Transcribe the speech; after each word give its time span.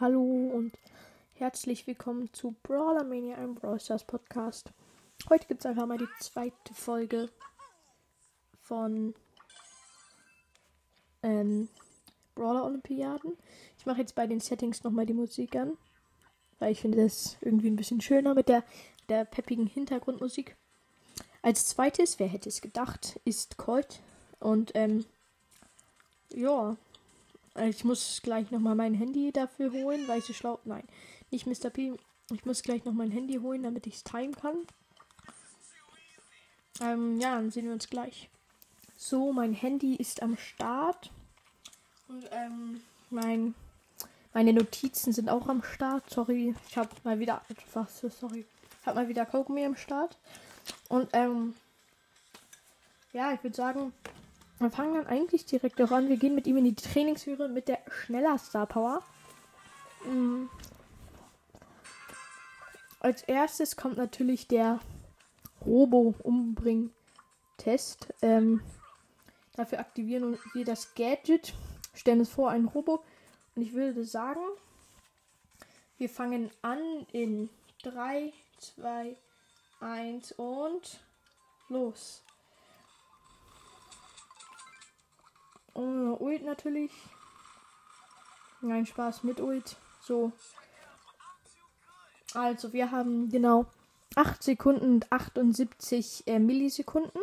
Hallo 0.00 0.52
und 0.54 0.78
herzlich 1.34 1.88
willkommen 1.88 2.32
zu 2.32 2.54
Brawler 2.62 3.02
Mania, 3.02 3.36
einem 3.36 3.56
Brawl 3.56 3.80
Stars 3.80 4.04
Podcast. 4.04 4.70
Heute 5.28 5.48
gibt 5.48 5.62
es 5.62 5.66
einfach 5.66 5.86
mal 5.86 5.98
die 5.98 6.06
zweite 6.20 6.72
Folge 6.72 7.28
von 8.62 9.12
ähm, 11.24 11.68
Brawler 12.36 12.64
Olympiaden. 12.64 13.36
Ich 13.76 13.86
mache 13.86 13.98
jetzt 13.98 14.14
bei 14.14 14.28
den 14.28 14.38
Settings 14.38 14.84
nochmal 14.84 15.04
die 15.04 15.14
Musik 15.14 15.56
an, 15.56 15.76
weil 16.60 16.70
ich 16.70 16.80
finde 16.80 17.02
das 17.02 17.36
irgendwie 17.40 17.68
ein 17.68 17.74
bisschen 17.74 18.00
schöner 18.00 18.34
mit 18.34 18.48
der, 18.48 18.62
der 19.08 19.24
peppigen 19.24 19.66
Hintergrundmusik. 19.66 20.54
Als 21.42 21.66
zweites, 21.66 22.20
wer 22.20 22.28
hätte 22.28 22.50
es 22.50 22.60
gedacht, 22.60 23.18
ist 23.24 23.56
Colt. 23.56 23.98
Und 24.38 24.70
ähm, 24.76 25.06
ja, 26.32 26.76
ich 27.56 27.84
muss 27.84 28.20
gleich 28.22 28.50
nochmal 28.50 28.74
mein 28.74 28.94
Handy 28.94 29.32
dafür 29.32 29.72
holen, 29.72 30.06
weil 30.06 30.18
ich 30.20 30.24
so 30.24 30.32
schlau. 30.32 30.58
Nein, 30.64 30.84
nicht 31.30 31.46
Mr. 31.46 31.70
P. 31.70 31.94
Ich 32.30 32.44
muss 32.44 32.62
gleich 32.62 32.84
noch 32.84 32.92
mein 32.92 33.10
Handy 33.10 33.36
holen, 33.36 33.62
damit 33.62 33.86
ich 33.86 33.94
es 33.94 34.04
timen 34.04 34.34
kann. 34.34 34.56
Ähm, 36.80 37.18
ja, 37.20 37.36
dann 37.36 37.50
sehen 37.50 37.66
wir 37.66 37.72
uns 37.72 37.88
gleich. 37.88 38.28
So, 38.96 39.32
mein 39.32 39.54
Handy 39.54 39.96
ist 39.96 40.22
am 40.22 40.36
Start. 40.36 41.10
Und 42.08 42.24
ähm, 42.30 42.80
mein, 43.10 43.54
meine 44.32 44.52
Notizen 44.52 45.12
sind 45.12 45.28
auch 45.28 45.48
am 45.48 45.62
Start. 45.62 46.08
Sorry, 46.10 46.54
ich 46.68 46.76
habe 46.76 46.90
mal 47.04 47.18
wieder 47.18 47.42
etwas. 47.48 48.00
Sorry. 48.00 48.44
Ich 48.80 48.86
habe 48.86 49.00
mal 49.00 49.08
wieder 49.08 49.26
Kaugummi 49.26 49.64
am 49.64 49.76
Start. 49.76 50.16
Und 50.88 51.08
ähm, 51.12 51.54
ja, 53.12 53.32
ich 53.32 53.42
würde 53.42 53.56
sagen, 53.56 53.92
wir 54.58 54.70
fangen 54.70 54.94
dann 54.94 55.06
eigentlich 55.06 55.44
direkt 55.46 55.80
auch 55.80 55.92
an. 55.92 56.08
Wir 56.08 56.16
gehen 56.16 56.34
mit 56.34 56.46
ihm 56.46 56.56
in 56.56 56.64
die 56.64 56.74
Trainingshöhe 56.74 57.48
mit 57.48 57.68
der 57.68 57.78
schneller 57.88 58.38
Star 58.38 58.66
Power. 58.66 59.02
Mhm. 60.04 60.50
Als 63.00 63.22
erstes 63.22 63.76
kommt 63.76 63.96
natürlich 63.96 64.48
der 64.48 64.80
Robo-Umbring-Test. 65.64 68.12
Ähm, 68.22 68.60
dafür 69.54 69.78
aktivieren 69.78 70.36
wir 70.52 70.64
das 70.64 70.94
Gadget. 70.94 71.54
Stellen 71.94 72.18
uns 72.20 72.30
vor, 72.30 72.50
ein 72.50 72.64
Robo. 72.64 73.04
Und 73.54 73.62
ich 73.62 73.74
würde 73.74 74.04
sagen, 74.04 74.40
wir 75.98 76.08
fangen 76.08 76.50
an 76.62 76.80
in 77.12 77.50
3, 77.82 78.32
2, 78.58 79.16
1 79.80 80.32
und 80.32 81.00
los. 81.68 82.24
Ohne 85.78 86.18
Ult 86.18 86.44
natürlich. 86.44 86.90
Nein, 88.60 88.84
Spaß 88.84 89.22
mit 89.22 89.40
Ult. 89.40 89.76
So. 90.02 90.32
Also, 92.34 92.72
wir 92.72 92.90
haben 92.90 93.30
genau 93.30 93.66
8 94.16 94.42
Sekunden 94.42 94.94
und 94.94 95.12
78 95.12 96.24
äh, 96.26 96.40
Millisekunden. 96.40 97.22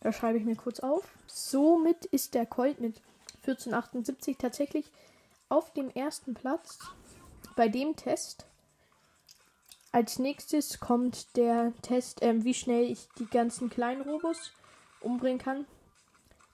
Da 0.00 0.12
schreibe 0.12 0.38
ich 0.38 0.44
mir 0.44 0.56
kurz 0.56 0.80
auf. 0.80 1.08
Somit 1.28 2.04
ist 2.06 2.34
der 2.34 2.46
Colt 2.46 2.80
mit 2.80 3.00
1478 3.42 4.36
tatsächlich 4.36 4.90
auf 5.48 5.72
dem 5.72 5.88
ersten 5.90 6.34
Platz 6.34 6.80
bei 7.54 7.68
dem 7.68 7.94
Test. 7.94 8.44
Als 9.92 10.18
nächstes 10.18 10.80
kommt 10.80 11.36
der 11.36 11.72
Test, 11.82 12.22
äh, 12.22 12.42
wie 12.42 12.54
schnell 12.54 12.90
ich 12.90 13.06
die 13.20 13.26
ganzen 13.26 13.70
kleinen 13.70 14.02
Robos 14.02 14.52
umbringen 15.00 15.38
kann. 15.38 15.64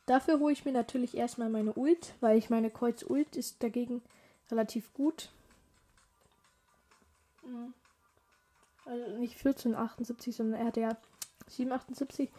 Dafür 0.07 0.39
hole 0.39 0.53
ich 0.53 0.65
mir 0.65 0.73
natürlich 0.73 1.17
erstmal 1.17 1.49
meine 1.49 1.73
Ult, 1.73 2.15
weil 2.21 2.37
ich 2.37 2.51
meine 2.51 2.71
Kreuz 2.71 3.03
Ult 3.03 3.37
ist 3.37 3.63
dagegen 3.63 4.03
relativ 4.51 4.93
gut. 4.93 5.31
Mhm. 7.43 7.73
Also 8.85 9.17
nicht 9.17 9.37
1478, 9.39 10.37
sondern 10.37 10.61
er 10.61 10.67
hat 10.67 10.77
ja 10.77 10.97
778. 11.49 12.31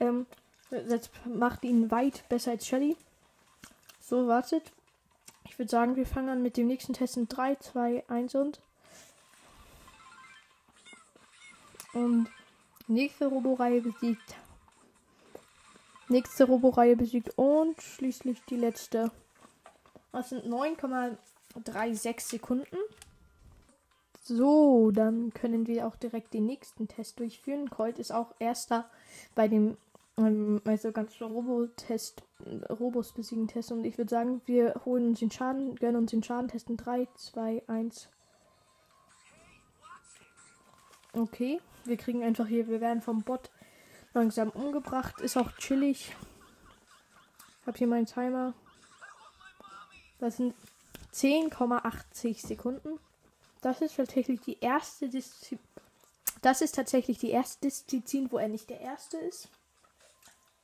Ähm, 0.00 0.26
das 0.70 1.10
macht 1.26 1.64
ihn 1.64 1.90
weit 1.90 2.28
besser 2.28 2.52
als 2.52 2.66
Shelly. 2.66 2.96
So, 4.00 4.26
wartet. 4.26 4.72
Ich 5.44 5.58
würde 5.58 5.70
sagen, 5.70 5.96
wir 5.96 6.06
fangen 6.06 6.28
an 6.28 6.42
mit 6.42 6.56
dem 6.56 6.66
nächsten 6.66 6.92
Test 6.92 7.16
in 7.16 7.28
3, 7.28 7.56
2, 7.56 8.08
1 8.08 8.34
und. 8.34 8.60
Und 11.92 12.28
nächste 12.88 13.26
Roboreihe 13.26 13.82
besiegt 13.82 14.34
Nächste 16.12 16.44
Roboreihe 16.44 16.94
besiegt 16.94 17.38
und 17.38 17.80
schließlich 17.80 18.42
die 18.50 18.56
letzte. 18.56 19.10
Das 20.12 20.28
sind 20.28 20.44
9,36 20.44 22.20
Sekunden. 22.20 22.76
So, 24.22 24.90
dann 24.90 25.32
können 25.32 25.66
wir 25.66 25.86
auch 25.86 25.96
direkt 25.96 26.34
den 26.34 26.44
nächsten 26.44 26.86
Test 26.86 27.18
durchführen. 27.18 27.70
Colt 27.70 27.98
ist 27.98 28.12
auch 28.12 28.34
erster 28.38 28.90
bei 29.34 29.48
dem 29.48 29.78
ähm, 30.18 30.60
also 30.66 30.92
ganz 30.92 31.18
Robotest, 31.18 32.22
Robos 32.68 33.12
besiegen 33.12 33.48
Test. 33.48 33.72
Und 33.72 33.86
ich 33.86 33.96
würde 33.96 34.10
sagen, 34.10 34.42
wir 34.44 34.82
holen 34.84 35.08
uns 35.08 35.20
den 35.20 35.30
Schaden, 35.30 35.76
gönnen 35.76 35.96
uns 35.96 36.10
den 36.10 36.22
Schaden 36.22 36.48
testen. 36.48 36.76
3, 36.76 37.08
2, 37.14 37.62
1. 37.68 38.10
Okay, 41.14 41.58
wir 41.84 41.96
kriegen 41.96 42.22
einfach 42.22 42.46
hier, 42.46 42.68
wir 42.68 42.82
werden 42.82 43.00
vom 43.00 43.22
Bot 43.22 43.50
langsam 44.14 44.50
umgebracht. 44.50 45.20
Ist 45.20 45.36
auch 45.36 45.52
chillig. 45.56 46.14
Habe 47.66 47.78
hier 47.78 47.86
meinen 47.86 48.06
Timer. 48.06 48.54
Das 50.18 50.36
sind 50.36 50.54
10,80 51.14 52.46
Sekunden. 52.46 52.98
Das 53.60 53.80
ist 53.80 53.96
tatsächlich 53.96 54.40
die 54.40 54.58
erste 54.60 55.08
Disziplin. 55.08 55.60
Das 56.42 56.60
ist 56.60 56.74
tatsächlich 56.74 57.18
die 57.18 57.30
erste 57.30 57.60
Disziplin, 57.60 58.30
wo 58.32 58.38
er 58.38 58.48
nicht 58.48 58.68
der 58.68 58.80
erste 58.80 59.16
ist. 59.18 59.48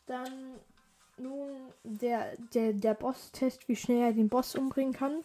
Dann 0.06 0.56
nun 1.16 1.50
der, 1.84 2.37
der, 2.54 2.72
der 2.72 2.94
Boss-Test, 2.94 3.69
wie 3.69 3.76
schnell 3.76 4.03
er 4.03 4.12
den 4.12 4.28
Boss 4.28 4.56
umbringen 4.56 4.92
kann. 4.92 5.25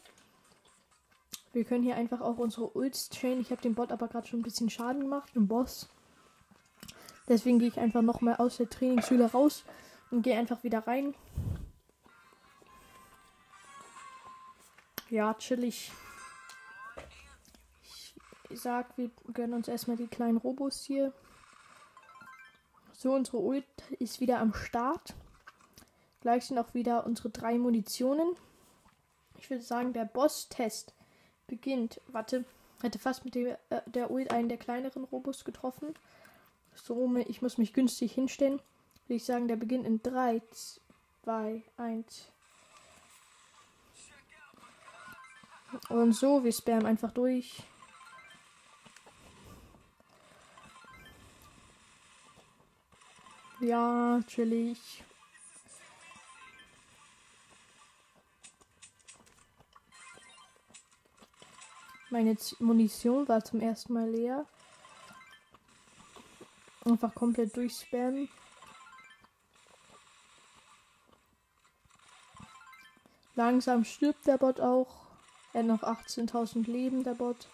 Wir 1.54 1.64
können 1.64 1.84
hier 1.84 1.96
einfach 1.96 2.22
auch 2.22 2.38
unsere 2.38 2.68
Ults 2.70 3.10
chain. 3.10 3.40
Ich 3.40 3.52
habe 3.52 3.62
dem 3.62 3.76
Bot 3.76 3.92
aber 3.92 4.08
gerade 4.08 4.28
schon 4.28 4.40
ein 4.40 4.44
bisschen 4.44 4.70
Schaden 4.70 5.02
gemacht. 5.02 5.32
Im 5.36 5.48
Boss. 5.48 5.88
Deswegen 7.28 7.60
gehe 7.60 7.70
ich 7.70 7.80
einfach 7.80 8.02
nochmal 8.02 8.36
aus 8.36 8.58
der 8.58 8.70
Trainingsschule 8.70 9.32
raus 9.32 9.64
und 10.12 10.24
gehe 10.24 10.38
einfach 10.38 10.64
wieder 10.64 10.80
rein. 10.80 11.16
Ja, 15.10 15.34
chillig. 15.36 15.92
Ich 18.50 18.62
sag, 18.62 18.98
wir 18.98 19.10
gönnen 19.34 19.54
uns 19.54 19.68
erstmal 19.68 19.98
die 19.98 20.08
kleinen 20.08 20.38
Robos 20.38 20.84
hier. 20.84 21.14
So, 22.94 23.14
unsere 23.14 23.40
Ult 23.40 23.66
ist 24.00 24.22
wieder 24.22 24.40
am 24.40 24.54
Start. 24.54 25.14
Gleich 26.22 26.46
sind 26.46 26.58
auch 26.58 26.74
wieder 26.74 27.06
unsere 27.06 27.30
drei 27.30 27.58
Munitionen. 27.58 28.36
Ich 29.40 29.50
würde 29.50 29.64
sagen, 29.64 29.94
der 29.94 30.06
Boss-Test 30.06 30.94
beginnt. 31.48 32.00
Warte, 32.08 32.46
hätte 32.82 33.00
fast 33.00 33.26
mit 33.26 33.36
dem, 33.36 33.56
äh, 33.70 33.82
der 33.88 34.10
Ult 34.10 34.32
einen 34.32 34.50
der 34.50 34.58
kleineren 34.58 35.04
Robos 35.04 35.44
getroffen. 35.44 35.94
So, 36.76 37.16
ich 37.28 37.42
muss 37.42 37.58
mich 37.58 37.74
günstig 37.74 38.14
hinstellen. 38.14 38.60
Würde 39.08 39.16
ich 39.16 39.26
sagen, 39.26 39.48
der 39.48 39.56
beginnt 39.56 39.86
in 39.86 40.02
3, 40.02 40.42
2, 41.24 41.64
1. 41.78 42.32
Und 45.90 46.14
so, 46.14 46.44
wir 46.44 46.52
spammen 46.52 46.86
einfach 46.86 47.12
durch. 47.12 47.64
Ja, 53.60 54.20
chillig. 54.28 55.04
Meine 62.10 62.38
Munition 62.60 63.28
war 63.28 63.44
zum 63.44 63.62
ersten 63.62 63.94
Mal 63.94 64.10
leer. 64.10 64.46
Einfach 66.86 67.16
komplett 67.16 67.56
durchspammen. 67.56 68.30
Langsam 73.36 73.84
stirbt 73.84 74.28
der 74.28 74.38
Bot 74.38 74.60
auch. 74.60 75.08
Er 75.54 75.62
hat 75.62 75.68
noch 75.68 75.84
18.000 75.84 76.70
Leben, 76.70 77.04
der 77.04 77.14
Bot. 77.14 77.48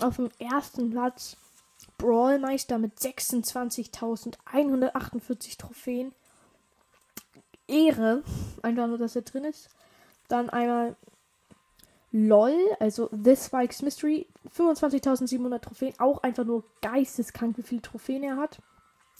auf 0.00 0.16
dem 0.16 0.30
ersten 0.38 0.90
Platz 0.90 1.36
Brawlmeister 1.98 2.78
mit 2.78 2.98
26.148 2.98 5.58
Trophäen. 5.58 6.14
Ehre. 7.72 8.22
Einfach 8.62 8.86
nur, 8.86 8.98
dass 8.98 9.16
er 9.16 9.22
drin 9.22 9.44
ist. 9.44 9.68
Dann 10.28 10.50
einmal 10.50 10.96
LOL, 12.12 12.54
also 12.78 13.08
The 13.10 13.34
Spikes 13.34 13.82
Mystery. 13.82 14.26
25.700 14.54 15.58
Trophäen. 15.60 15.94
Auch 15.98 16.22
einfach 16.22 16.44
nur 16.44 16.64
geisteskrank, 16.82 17.56
wie 17.56 17.62
viele 17.62 17.82
Trophäen 17.82 18.22
er 18.22 18.36
hat. 18.36 18.60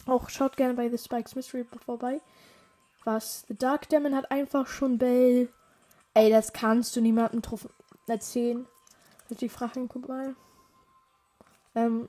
Auch 0.05 0.29
schaut 0.29 0.57
gerne 0.57 0.75
bei 0.75 0.89
The 0.89 0.97
Spikes 0.97 1.35
Mystery 1.35 1.65
vorbei. 1.85 2.21
Was? 3.03 3.45
The 3.47 3.57
Dark 3.57 3.89
Demon 3.89 4.15
hat 4.15 4.31
einfach 4.31 4.67
schon 4.67 4.97
Bell. 4.97 5.49
Ey, 6.13 6.29
das 6.29 6.53
kannst 6.53 6.95
du 6.95 7.01
niemandem 7.01 7.41
erzählen. 8.07 8.67
Also 9.29 9.45
ich 9.45 9.51
frage 9.51 9.87
guck 9.87 10.07
mal. 10.07 10.35
Ähm, 11.75 12.07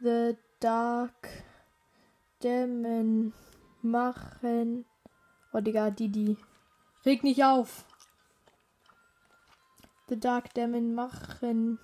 The 0.00 0.36
Dark 0.60 1.28
Demon 2.42 3.34
machen. 3.82 4.86
Oh, 5.56 5.60
Digga, 5.60 5.90
Didi. 5.90 6.36
Reg 7.06 7.22
nicht 7.22 7.44
auf. 7.44 7.84
The 10.08 10.18
Dark 10.18 10.52
Demon 10.54 10.96
machen 10.96 11.78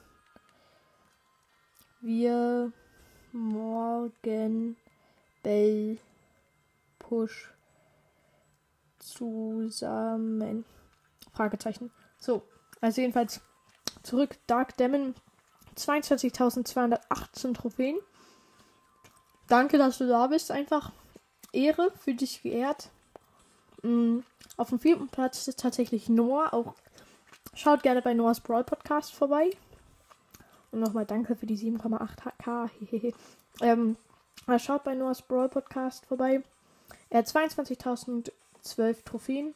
wir 2.01 2.73
morgen 3.31 4.77
Bell 5.45 5.99
Push 6.99 7.53
zusammen. 8.99 10.65
Fragezeichen. 11.33 11.93
So, 12.19 12.43
also 12.81 13.01
jedenfalls 13.01 13.41
zurück. 14.03 14.37
Dark 14.49 14.77
Demon 14.79 15.15
22.218 15.77 17.55
Trophäen. 17.55 17.99
Danke, 19.47 19.79
dass 19.79 19.99
du 19.99 20.09
da 20.09 20.27
bist. 20.27 20.51
Einfach 20.51 20.91
Ehre, 21.53 21.93
für 21.93 22.15
dich 22.15 22.43
geehrt. 22.43 22.91
Mhm. 23.83 24.25
Auf 24.57 24.69
dem 24.71 24.79
vierten 24.79 25.09
Platz 25.09 25.49
ist 25.49 25.61
tatsächlich 25.61 26.09
Noah. 26.09 26.53
Auch 26.53 26.75
schaut 27.55 27.83
gerne 27.83 28.03
bei 28.03 28.15
Noahs 28.15 28.41
Brawl 28.41 28.65
Podcast 28.65 29.13
vorbei. 29.13 29.51
Und 30.71 30.81
nochmal 30.81 31.07
danke 31.07 31.35
für 31.35 31.47
die 31.47 31.57
7,8k. 31.57 33.15
ähm, 33.63 33.97
schaut 34.59 34.85
bei 34.85 34.95
Noahs 34.95 35.23
Brawl 35.23 35.49
Podcast 35.49 36.07
vorbei. 36.07 36.43
Er 37.09 37.19
hat 37.19 37.27
22.012 37.27 39.05
Trophäen. 39.05 39.55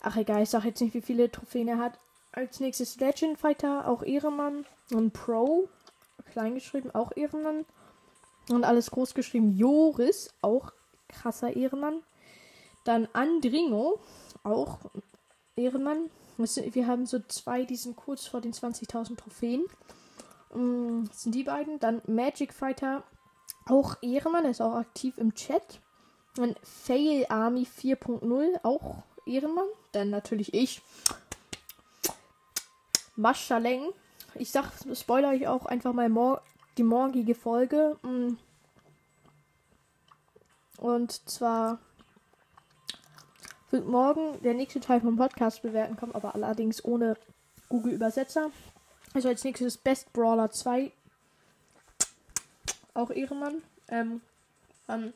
Ach 0.00 0.16
egal, 0.16 0.42
ich 0.42 0.50
sag 0.50 0.64
jetzt 0.64 0.80
nicht, 0.80 0.94
wie 0.94 1.00
viele 1.00 1.30
Trophäen 1.30 1.68
er 1.68 1.78
hat. 1.78 1.98
Als 2.32 2.60
nächstes 2.60 3.00
Legend 3.00 3.38
Fighter, 3.38 3.88
auch 3.88 4.02
Ehrenmann. 4.02 4.66
Und 4.92 5.12
Pro, 5.12 5.68
kleingeschrieben, 6.32 6.94
auch 6.94 7.12
Ehrenmann. 7.16 7.64
Und 8.50 8.64
alles 8.64 8.90
groß 8.90 9.14
geschrieben. 9.14 9.56
Joris, 9.56 10.34
auch 10.42 10.72
krasser 11.08 11.56
Ehrenmann. 11.56 12.02
Dann 12.86 13.08
Andringo, 13.14 14.00
auch 14.44 14.78
Ehrenmann. 15.56 16.08
Wir 16.36 16.86
haben 16.86 17.04
so 17.04 17.18
zwei, 17.26 17.64
die 17.64 17.74
sind 17.74 17.96
kurz 17.96 18.26
vor 18.26 18.40
den 18.40 18.52
20.000 18.52 19.16
Trophäen. 19.16 19.64
Mm, 20.54 21.04
das 21.08 21.24
sind 21.24 21.34
die 21.34 21.42
beiden. 21.42 21.80
Dann 21.80 22.00
Magic 22.06 22.52
Fighter, 22.52 23.02
auch 23.66 23.96
Ehrenmann, 24.02 24.44
ist 24.44 24.60
auch 24.60 24.74
aktiv 24.74 25.18
im 25.18 25.34
Chat. 25.34 25.80
Dann 26.36 26.54
Fail 26.62 27.26
Army 27.28 27.66
4.0, 27.66 28.60
auch 28.62 29.02
Ehrenmann. 29.26 29.66
Dann 29.90 30.10
natürlich 30.10 30.54
ich. 30.54 30.80
Maschaleng. 33.16 33.88
Ich 34.34 34.52
sag, 34.52 34.70
spoiler 34.94 35.30
euch 35.30 35.48
auch 35.48 35.66
einfach 35.66 35.92
mal 35.92 36.08
mor 36.08 36.40
die 36.78 36.84
morgige 36.84 37.34
Folge. 37.34 37.96
Mm. 38.02 38.36
Und 40.78 41.28
zwar 41.28 41.80
wird 43.70 43.86
morgen 43.86 44.40
der 44.42 44.54
nächste 44.54 44.80
Teil 44.80 45.00
vom 45.00 45.16
Podcast 45.16 45.62
bewerten 45.62 45.96
kommen, 45.96 46.14
aber 46.14 46.34
allerdings 46.34 46.84
ohne 46.84 47.16
Google 47.68 47.94
Übersetzer. 47.94 48.50
Also 49.14 49.28
als 49.28 49.44
nächstes 49.44 49.76
Best 49.76 50.12
Brawler 50.12 50.50
2. 50.50 50.92
Auch 52.94 53.10
Ehrenmann. 53.10 53.62
Ähm, 53.88 54.20
dann 54.86 55.12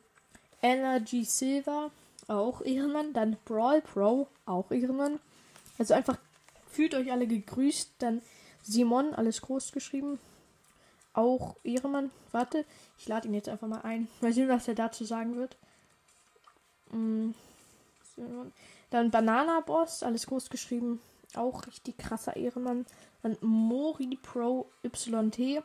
Energy 0.62 1.24
Silver. 1.24 1.90
Auch 2.28 2.62
Ehrenmann. 2.62 3.12
Dann 3.12 3.36
Brawl 3.44 3.82
Pro. 3.82 4.28
Auch 4.46 4.70
Ehrenmann. 4.70 5.20
Also 5.78 5.94
einfach 5.94 6.18
fühlt 6.70 6.94
euch 6.94 7.12
alle 7.12 7.26
gegrüßt. 7.26 7.92
Dann 7.98 8.22
Simon, 8.62 9.14
alles 9.14 9.40
groß 9.42 9.72
geschrieben. 9.72 10.18
Auch 11.12 11.56
Ehrenmann. 11.64 12.10
Warte, 12.32 12.64
ich 12.98 13.08
lade 13.08 13.28
ihn 13.28 13.34
jetzt 13.34 13.48
einfach 13.48 13.68
mal 13.68 13.82
ein. 13.82 14.08
Mal 14.20 14.32
sehen, 14.32 14.48
was 14.48 14.68
er 14.68 14.74
dazu 14.74 15.04
sagen 15.04 15.36
wird. 15.36 15.56
Mm. 16.92 17.30
Dann 18.90 19.10
Banana 19.10 19.60
Boss, 19.60 20.02
alles 20.02 20.26
groß 20.26 20.50
geschrieben. 20.50 21.00
Auch 21.34 21.66
richtig 21.66 21.98
krasser 21.98 22.36
Ehrenmann. 22.36 22.86
Dann 23.22 23.36
Mori 23.40 24.18
Pro 24.20 24.70
YT. 24.82 25.62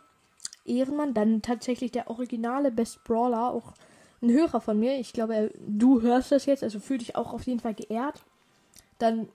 Ehrenmann. 0.65 1.13
Dann 1.13 1.41
tatsächlich 1.41 1.91
der 1.91 2.09
originale 2.09 2.71
Best 2.71 3.03
Brawler. 3.03 3.51
Auch 3.51 3.74
ein 4.21 4.31
Hörer 4.31 4.62
von 4.62 4.79
mir. 4.79 5.00
Ich 5.00 5.13
glaube, 5.13 5.51
du 5.57 6.01
hörst 6.01 6.31
das 6.31 6.45
jetzt. 6.45 6.63
Also 6.63 6.79
fühl 6.79 7.00
dich 7.00 7.15
auch 7.15 7.33
auf 7.33 7.43
jeden 7.43 7.59
Fall 7.59 7.74
geehrt. 7.74 8.24
Dann 9.00 9.27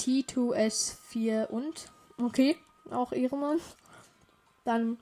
T2S4 0.00 1.46
und. 1.46 1.90
Okay, 2.20 2.56
auch 2.90 3.12
Ehrenmann. 3.12 3.58
Dann 4.64 4.98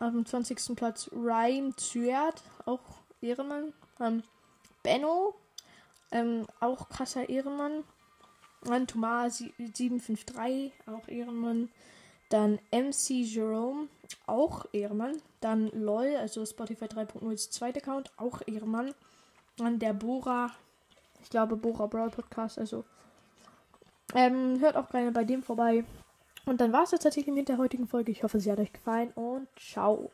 dem 0.00 0.26
20. 0.26 0.76
Platz 0.76 1.10
Ryan 1.12 1.76
Zyert, 1.76 2.42
auch 2.66 2.80
Ehrenmann. 3.20 3.72
Dann 3.98 4.24
Benno, 4.82 5.34
ähm, 6.14 6.46
auch 6.60 6.88
krasser 6.88 7.28
Ehrenmann. 7.28 7.84
Dann 8.62 8.86
Thomas 8.86 9.38
753, 9.38 10.72
auch 10.86 11.06
Ehrenmann. 11.08 11.68
Dann 12.30 12.58
MC 12.70 13.10
Jerome, 13.10 13.88
auch 14.26 14.64
Ehrenmann. 14.72 15.20
Dann 15.40 15.68
LOL, 15.72 16.16
also 16.16 16.46
Spotify 16.46 16.86
3.0 16.86 17.30
ist 17.32 17.52
zweiter 17.52 17.82
Account, 17.82 18.10
auch 18.16 18.40
Ehrenmann. 18.46 18.94
Dann 19.58 19.78
der 19.78 19.92
Bora, 19.92 20.50
ich 21.22 21.28
glaube 21.28 21.56
Bora 21.56 21.86
Brawl 21.86 22.10
Podcast, 22.10 22.58
also 22.58 22.84
ähm, 24.14 24.60
hört 24.60 24.76
auch 24.76 24.88
gerne 24.88 25.12
bei 25.12 25.24
dem 25.24 25.42
vorbei. 25.42 25.84
Und 26.46 26.60
dann 26.60 26.72
war 26.72 26.84
es 26.84 26.92
jetzt 26.92 27.02
tatsächlich 27.02 27.34
mit 27.34 27.48
der 27.48 27.58
heutigen 27.58 27.86
Folge. 27.86 28.12
Ich 28.12 28.22
hoffe, 28.22 28.40
sie 28.40 28.50
hat 28.50 28.58
euch 28.58 28.72
gefallen 28.72 29.10
und 29.14 29.48
ciao. 29.56 30.10